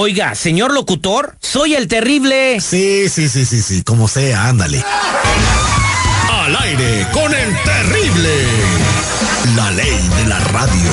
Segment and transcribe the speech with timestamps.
[0.00, 2.60] Oiga, señor locutor, soy el terrible.
[2.60, 4.84] Sí, sí, sí, sí, sí, como sea, ándale.
[6.30, 8.30] Al aire con el terrible.
[9.56, 10.92] La ley de la radio.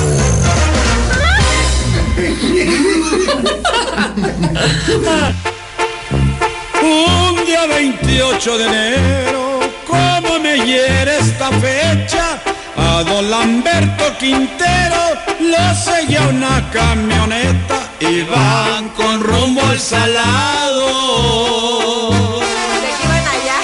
[6.82, 12.42] Un día 28 de enero, ¿cómo me hiere esta fecha?
[12.76, 20.86] A don Lamberto Quintero lo seguía una camioneta y van con rumbo al salado.
[22.10, 23.60] ¿De iban allá?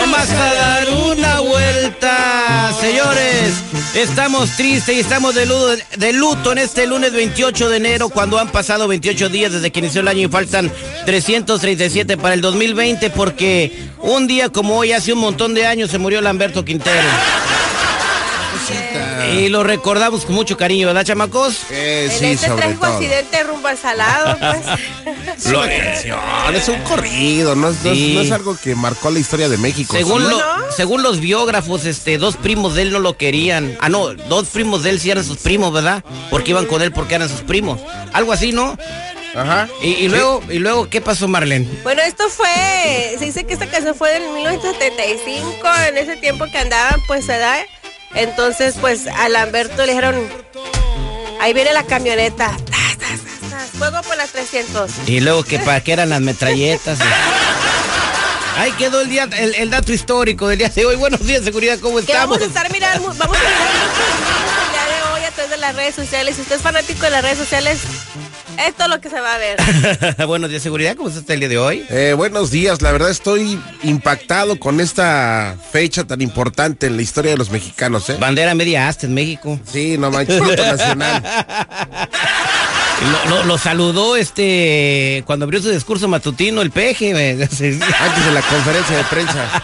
[0.00, 3.54] Vamos a dar una vuelta, señores.
[3.94, 8.38] Estamos tristes y estamos de luto, de luto en este lunes 28 de enero, cuando
[8.38, 10.70] han pasado 28 días desde que inició el año y faltan
[11.06, 15.98] 337 para el 2020, porque un día como hoy, hace un montón de años, se
[15.98, 17.08] murió Lamberto Quintero.
[19.32, 21.60] Y lo recordamos con mucho cariño, ¿verdad, chamacos?
[21.70, 22.94] Eh, En sí, este sobre trágico todo.
[22.96, 24.60] accidente rumbo al salado, pues.
[25.40, 26.18] Es una canción,
[26.54, 28.14] es un corrido, no es, no es- Sí.
[28.14, 29.96] no es algo que marcó la historia de México.
[29.96, 30.28] Según, ¿sí?
[30.30, 30.72] lo- no?
[30.76, 33.76] según los biógrafos, este, dos primos de él no lo querían.
[33.80, 36.04] Ah, no, dos primos de él sí eran sus primos, ¿verdad?
[36.30, 37.80] Porque iban con él porque eran sus primos.
[38.12, 38.76] Algo así, ¿no?
[39.34, 39.68] Ajá.
[39.80, 41.68] Y, y luego, y luego, ¿qué pasó, Marlene?
[41.84, 46.58] Bueno, esto fue, se dice que esta canción fue en 1975, en ese tiempo que
[46.58, 47.60] andaban, pues, ¿verdad?
[48.14, 50.28] Entonces, pues, a Lamberto le dijeron,
[51.40, 52.56] ahí viene la camioneta.
[53.78, 54.90] Fuego por las 300.
[55.06, 56.98] Y luego que para qué eran las metralletas.
[58.56, 60.96] Ahí quedó el día, el, el dato histórico del día de hoy.
[60.96, 62.38] Buenos días, seguridad, ¿cómo estamos?
[62.38, 63.56] vamos a estar mirando, vamos a videos
[64.66, 66.36] el día de hoy a través de las redes sociales.
[66.36, 67.80] Si usted es fanático de las redes sociales,
[68.58, 69.58] esto es lo que se va a ver.
[70.26, 71.84] Buenos días, seguridad, ¿cómo está el día de hoy?
[71.90, 77.30] Eh, buenos días, la verdad estoy impactado con esta fecha tan importante en la historia
[77.32, 78.16] de los mexicanos, ¿eh?
[78.20, 79.58] Bandera media asta en México.
[79.70, 81.22] Sí, no manches, nacional.
[83.24, 87.12] Lo, lo- lo saludó este cuando abrió su discurso matutino el peje.
[87.42, 89.62] Antes de la conferencia de prensa.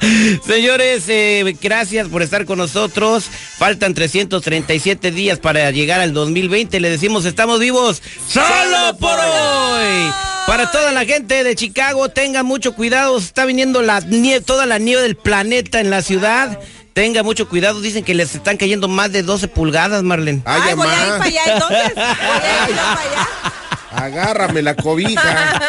[0.46, 3.28] Señores, eh, gracias por estar con nosotros.
[3.58, 6.80] Faltan 337 días para llegar al 2020.
[6.80, 10.12] Le decimos, estamos vivos solo por hoy.
[10.46, 13.18] Para toda la gente de Chicago, tengan mucho cuidado.
[13.18, 16.58] Está viniendo la nieve, toda la nieve del planeta en la ciudad.
[16.94, 17.80] Tenga mucho cuidado.
[17.80, 20.42] Dicen que les están cayendo más de 12 pulgadas, Marlene.
[20.44, 21.94] Ay, Ay, voy a ir amá, para allá entonces.
[21.94, 23.28] Voy a ir yo para allá.
[23.90, 25.60] agárrame la cobija.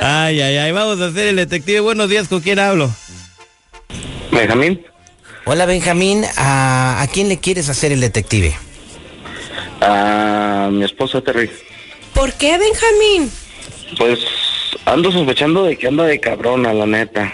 [0.00, 0.72] Ay, ay, ay.
[0.72, 1.80] Vamos a hacer el detective.
[1.80, 2.90] Buenos días, ¿con quién hablo?
[4.34, 4.84] Benjamín,
[5.46, 6.24] Hola, Benjamín.
[6.36, 8.54] ¿A, a quién le quieres hacer el detective?
[9.80, 11.50] a mi esposa Terry.
[12.14, 13.30] ¿Por qué, Benjamín?
[13.98, 14.18] Pues
[14.86, 17.32] ando sospechando de que anda de cabrona, la neta.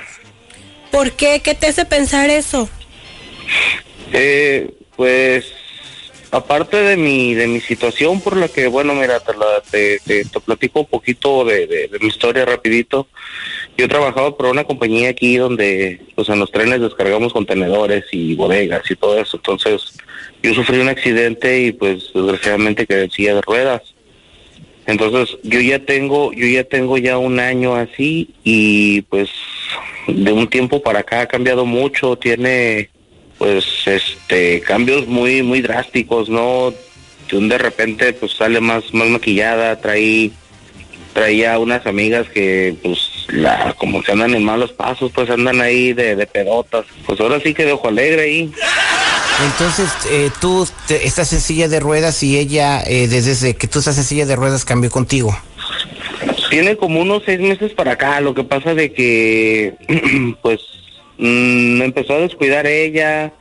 [0.91, 1.41] ¿Por qué?
[1.41, 2.69] ¿Qué te hace pensar eso?
[4.13, 5.45] Eh, pues
[6.33, 10.25] aparte de mi de mi situación por la que bueno mira te la- te, te-
[10.25, 13.07] te platico un poquito de, de- de mi historia rapidito
[13.77, 18.91] yo trabajaba por una compañía aquí donde pues en los trenes descargamos contenedores y bodegas
[18.91, 19.37] y todo eso.
[19.39, 19.97] Entonces
[20.43, 23.83] yo sufrí un accidente y pues desgraciadamente quedé en de ruedas.
[24.87, 29.31] Entonces yo ya tengo yo ya tengo ya un año así y pues
[30.09, 32.17] de un tiempo para acá ha cambiado mucho.
[32.17, 32.91] Tiene
[33.39, 36.75] pues este cambios muy muy drásticos no
[37.31, 40.33] de repente pues sale más más maquillada traí
[41.15, 45.93] traía unas amigas que pues la como que andan en malos pasos pues andan ahí
[45.93, 46.85] de, de pedotas.
[47.07, 48.51] Pues ahora sí que de ojo alegre ahí.
[49.45, 53.79] Entonces, eh, tú te- estás en silla de ruedas y ella, eh, desde que tú
[53.79, 55.35] estás en silla de ruedas, cambió contigo.
[56.51, 59.75] Tiene como unos seis meses para acá, lo que pasa de que,
[60.43, 60.61] pues,
[61.17, 63.33] mm, me empezó a descuidar ella,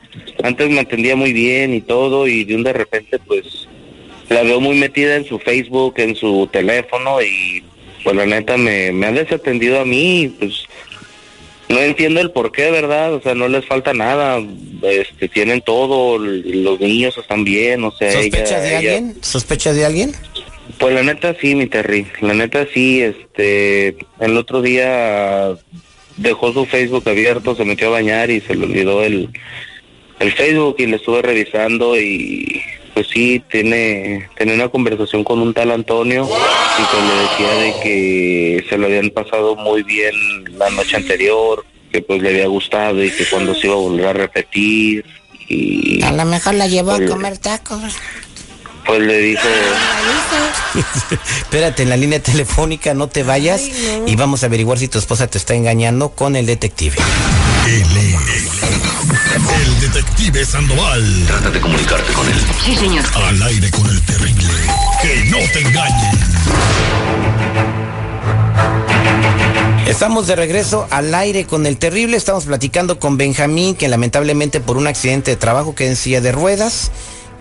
[0.42, 3.68] antes me atendía muy bien y todo, y de un de repente, pues,
[4.28, 7.62] la veo muy metida en su Facebook, en su teléfono, y
[8.04, 10.64] pues la neta me, me ha desatendido a mí, pues,
[11.68, 13.14] no entiendo el por qué, ¿verdad?
[13.14, 14.42] O sea, no les falta nada.
[14.82, 19.14] Este, tienen todo, los niños están bien, o sea, ¿Sospechas ella- de ella- alguien?
[19.22, 20.12] ¿Sospechas de alguien?
[20.78, 22.06] Pues la neta sí, mi Terry.
[22.22, 25.50] La neta sí, este, el otro día
[26.16, 29.28] dejó su Facebook abierto, se metió a bañar y se le olvidó el,
[30.20, 32.62] el Facebook y le estuve revisando y
[32.94, 37.82] pues sí, tiene, tiene una conversación con un tal Antonio y pues le decía de
[37.82, 40.14] que se lo habían pasado muy bien
[40.56, 44.06] la noche anterior, que pues le había gustado y que cuando se iba a volver
[44.06, 45.04] a repetir
[45.48, 47.96] y A lo mejor la llevó a comer tacos.
[48.90, 49.42] Pues le dijo...
[51.42, 54.08] Espérate, en la línea telefónica, no te vayas Ay, no.
[54.08, 56.96] y vamos a averiguar si tu esposa te está engañando con el detective.
[57.68, 58.16] Él es
[59.62, 61.24] el detective Sandoval.
[61.28, 62.34] Trata de comunicarte con él.
[62.64, 63.04] Sí, señor.
[63.14, 64.48] Al aire con el terrible.
[65.02, 66.18] Que no te engañen.
[69.86, 72.16] Estamos de regreso al aire con el terrible.
[72.16, 76.32] Estamos platicando con Benjamín, que lamentablemente por un accidente de trabajo queda en silla de
[76.32, 76.90] ruedas.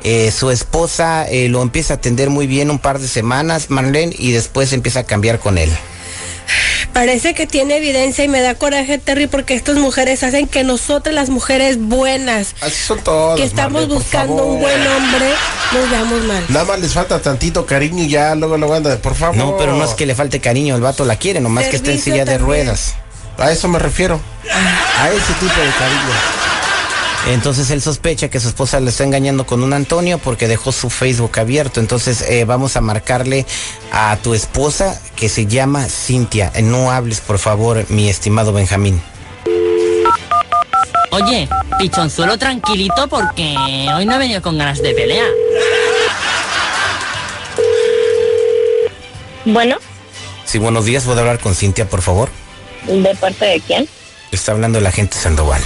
[0.04, 4.16] Eh, su esposa eh, lo empieza a atender muy bien un par de semanas, Marlene,
[4.18, 5.70] y después empieza a cambiar con él.
[6.94, 11.14] Parece que tiene evidencia y me da coraje, Terry, porque estas mujeres hacen que nosotras,
[11.14, 13.38] las mujeres buenas, Así son todas.
[13.40, 14.54] que estamos Marlene, buscando favor.
[14.56, 15.30] un buen hombre,
[15.74, 16.46] nos veamos mal.
[16.50, 19.36] Nada más les falta tantito cariño y ya luego lo anda, por favor.
[19.38, 21.92] No, pero no es que le falte cariño, el vato la quiere, nomás que está
[21.92, 22.96] en silla de ruedas.
[23.38, 24.20] A eso me refiero.
[24.98, 26.39] A ese tipo de cariño.
[27.28, 30.90] Entonces él sospecha que su esposa le está engañando con un Antonio porque dejó su
[30.90, 31.80] Facebook abierto.
[31.80, 33.46] Entonces eh, vamos a marcarle
[33.92, 36.52] a tu esposa que se llama Cintia.
[36.56, 39.02] Eh, No hables, por favor, mi estimado Benjamín.
[41.12, 43.56] Oye, pichonzuelo tranquilito porque
[43.96, 45.26] hoy no he venido con ganas de pelea.
[49.46, 49.78] Bueno,
[50.46, 52.30] Sí, buenos días, ¿puedo hablar con Cintia, por favor?
[52.88, 53.88] ¿de parte de quién?
[54.32, 55.62] Está hablando el agente Sandoval.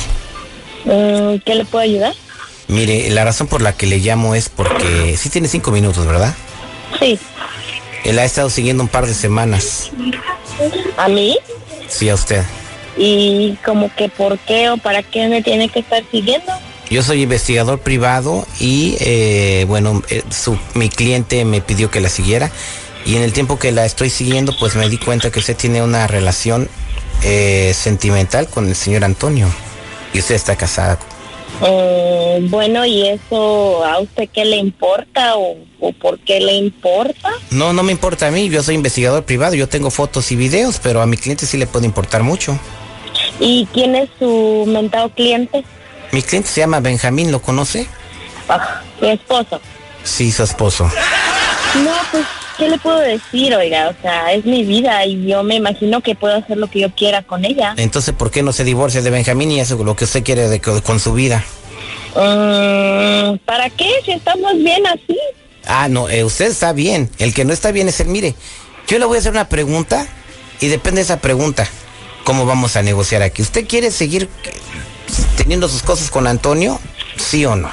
[0.86, 2.14] Mm, ¿Qué le puedo ayudar?
[2.68, 6.34] Mire, la razón por la que le llamo es porque sí tiene cinco minutos, ¿verdad?
[7.00, 7.20] Sí.
[8.04, 9.92] Él ha estado siguiendo un par de semanas.
[10.98, 11.38] ¿A mí?
[11.88, 12.44] Sí, a usted.
[12.98, 16.52] ¿Y como que por qué o para qué me tiene que estar siguiendo?
[16.90, 22.10] Yo soy investigador privado y, eh, bueno, eh, su- mi cliente me pidió que la
[22.10, 22.52] siguiera.
[23.06, 25.82] Y en el tiempo que la estoy siguiendo, pues me di cuenta que usted tiene
[25.82, 26.70] una relación
[27.24, 29.48] eh, sentimental con el señor Antonio.
[30.14, 31.00] Y usted está casada.
[31.60, 37.30] Mm, bueno, ¿y eso a usted qué le importa o, o por qué le importa?
[37.52, 40.80] No, no me importa a mí, yo soy investigador privado, yo tengo fotos y videos,
[40.82, 42.58] pero a mi cliente sí le puede importar mucho.
[43.40, 45.64] ¿Y quién es su mentado cliente?
[46.12, 47.88] Mi cliente se llama Benjamín, ¿lo conoce?
[48.50, 49.60] Ah, mi esposo.
[50.04, 50.90] Sí, su esposo.
[51.84, 52.26] No, pues,
[52.58, 53.90] ¿qué le puedo decir, oiga?
[53.90, 56.92] O sea, es mi vida y yo me imagino que puedo hacer lo que yo
[56.96, 57.74] quiera con ella.
[57.78, 60.60] Entonces, ¿por qué no se divorcia de Benjamín y hace lo que usted quiere de-
[60.62, 61.44] con su vida?
[62.16, 63.90] Mm, ¿Para qué?
[64.06, 65.18] Si estamos bien así.
[65.66, 67.10] Ah, no, eh, usted está bien.
[67.20, 68.36] El que no está bien es el, mire,
[68.88, 70.08] yo le voy a hacer una pregunta
[70.60, 71.68] y depende de esa pregunta,
[72.24, 73.42] cómo vamos a negociar aquí.
[73.42, 74.52] ¿Usted quiere seguir eh,
[75.38, 76.80] teniendo sus cosas con Antonio?
[77.18, 77.70] ¿Sí o no?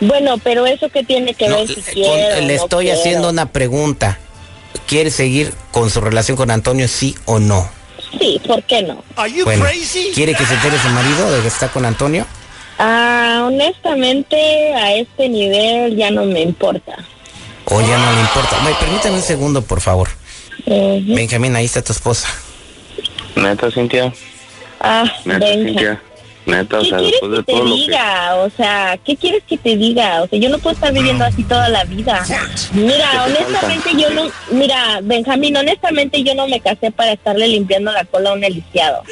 [0.00, 2.10] Bueno, pero eso que tiene que No, ver si le- quiero.
[2.36, 3.00] con- le no estoy quiero?
[3.00, 4.18] haciendo una pregunta.
[4.86, 7.68] ¿Quiere seguir con su relación con Antonio, sí o no?
[8.18, 9.02] Sí, ¿por qué no?
[9.44, 9.64] Bueno,
[10.14, 12.26] ¿quiere que se entere su marido de que está con Antonio?
[12.78, 16.96] Ah, honestamente, a este nivel ya no me importa.
[17.66, 18.56] ¿O ya no le importa?
[18.64, 20.08] Oye, permítame un segundo, por favor.
[20.66, 21.14] Ujú.
[21.14, 22.28] Benjamín, ahí está tu esposa.
[23.36, 24.12] Neta, Cintia.
[24.80, 25.46] Ah, Neta.
[25.46, 26.02] Cintia.
[26.46, 27.62] Neta, o ¿Qué sea, que te que...
[27.62, 28.34] diga?
[28.36, 30.22] O sea, ¿qué quieres que te diga?
[30.22, 32.24] O sea, yo no puedo estar viviendo así toda la vida.
[32.72, 33.98] Mira, ¿Qué te honestamente falta?
[34.02, 38.34] yo no, mira, Benjamín, honestamente yo no me casé para estarle limpiando la cola a
[38.34, 39.02] un eliciado.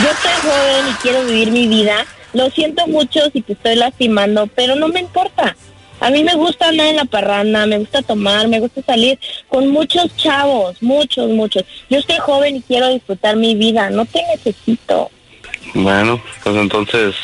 [0.00, 2.06] Yo estoy joven y quiero vivir mi vida.
[2.32, 5.56] Lo siento mucho si te estoy lastimando, pero no me importa.
[5.98, 9.68] A mí me gusta andar en la parranda, me gusta tomar, me gusta salir con
[9.68, 11.64] muchos chavos, muchos, muchos.
[11.88, 15.10] Yo estoy joven y quiero disfrutar mi vida, no te necesito.
[15.82, 17.14] Bueno, pues entonces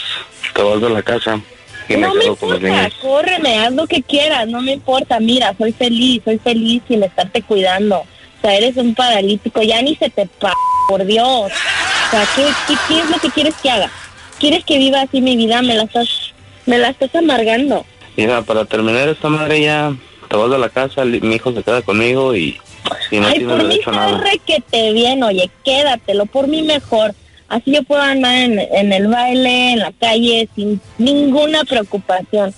[0.55, 1.41] te vas de la casa
[1.89, 5.73] y no me me importa, córreme, haz lo que quieras, no me importa, mira, soy
[5.73, 7.97] feliz, soy feliz sin estarte cuidando.
[7.99, 8.07] O
[8.43, 10.53] sea, eres un paralítico, ya ni se te pa,
[10.89, 11.27] por Dios.
[11.27, 13.91] O sea, ¿qué, qué, qué es lo que quieres que haga?
[14.39, 15.63] ¿Quieres que viva así mi vida?
[15.63, 16.33] Me la estás,
[16.67, 17.87] me la estás amargando.
[18.17, 19.95] Mira, para terminar esta madre ya
[20.29, 22.61] te vas de la casa, mi hijo se queda conmigo y,
[23.11, 24.19] y no Ay, por mí está nada.
[24.19, 27.15] requete bien, oye, quédatelo, por mí mejor.
[27.53, 32.55] Así yo puedo andar en, en el baile, en la calle, sin ninguna preocupación.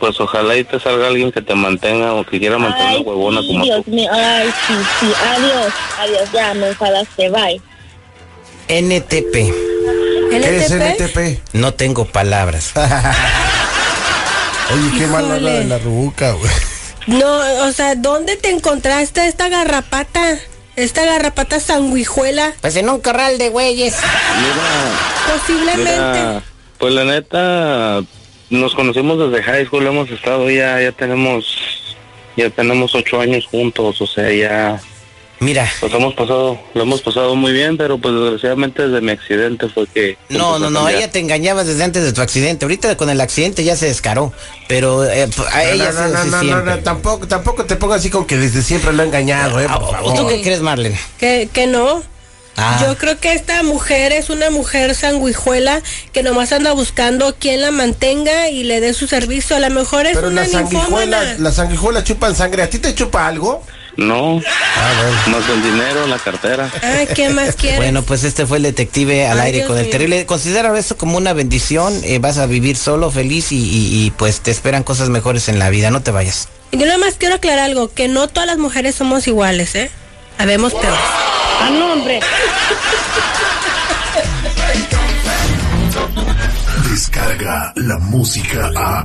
[0.00, 3.42] Pues ojalá y te salga alguien que te mantenga o que quiera mantener Ay, huevona
[3.42, 3.90] sí, como Dios tú.
[3.90, 7.60] mío, ay, sí, sí, adiós, adiós, ya me enfadaste, bye.
[8.68, 9.32] NTP.
[10.30, 10.66] ¿Qué.
[10.70, 11.54] NTP?
[11.54, 12.72] No tengo palabras.
[14.72, 15.58] Oye, qué mal habla Híjole.
[15.58, 16.50] de la rubuca, güey.
[17.06, 20.38] No, o sea, ¿dónde te encontraste esta garrapata?
[20.78, 23.96] Esta garrapata sanguijuela, Pues en un corral de güeyes.
[24.40, 25.82] Mira, posiblemente.
[25.82, 26.42] mira,
[26.78, 28.00] pues la neta,
[28.48, 31.96] nos conocimos desde high school, hemos estado ya, ya tenemos,
[32.36, 34.80] ya tenemos ocho años juntos, o sea, ya,
[35.40, 39.68] Mira, pues hemos pasado, lo hemos pasado muy bien, pero pues desgraciadamente desde mi accidente
[39.68, 40.18] fue que...
[40.30, 42.64] no, no, no, ella te engañabas desde antes de tu accidente.
[42.64, 44.32] Ahorita con el accidente ya se descaró.
[44.66, 46.76] Pero eh, a ella no, no, se no, así no, no, siempre.
[46.76, 49.94] no, tampoco, tampoco te pongas así con que desde siempre lo he engañado, eh, por
[49.94, 50.98] Ah, ¿Tú qué crees, Marlene?
[51.18, 52.02] Que, que no.
[52.56, 52.84] Ah.
[52.84, 55.80] Yo creo que esta mujer es una mujer sanguijuela
[56.12, 59.54] que nomás anda buscando quien la mantenga y le dé su servicio.
[59.54, 62.64] A lo mejor es Pero una las sanguijuelas, las sanguijuelas chupan sangre.
[62.64, 63.62] ¿A ti te chupa algo?
[63.98, 64.40] No,
[64.76, 66.70] Ah, más el dinero, la cartera.
[66.84, 67.80] Ah, ¿qué más quieres?
[67.80, 70.24] Bueno, pues este fue el detective al Ay, aire Dios con el terrible.
[70.24, 71.92] Considera esto como una bendición.
[72.04, 75.58] eh, vas a vivir solo, feliz y, y- y, pues te esperan cosas mejores en
[75.58, 75.90] la vida.
[75.90, 76.48] No te vayas.
[76.70, 79.90] Yo nada más quiero aclarar algo, que no todas las mujeres somos iguales, ¿eh?
[80.38, 81.00] Habemos peores.
[81.60, 82.20] Ah, no, hombre.
[86.88, 89.04] Descarga la música a.